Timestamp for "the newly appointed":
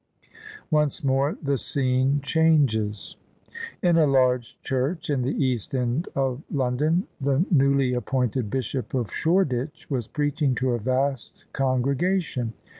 7.21-8.49